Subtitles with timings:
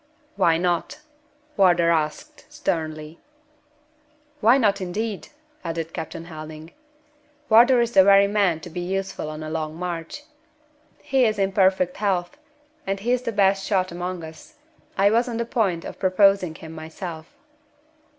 [0.35, 0.99] "Why not?"
[1.55, 3.19] Wardour asked, sternly.
[4.39, 5.27] "Why not, indeed?"
[5.63, 6.71] added Captain Helding.
[7.49, 10.23] "Wardour is the very man to be useful on a long march.
[11.03, 12.35] He is in perfect health,
[12.87, 14.55] and he is the best shot among us.
[14.97, 17.35] I was on the point of proposing him myself."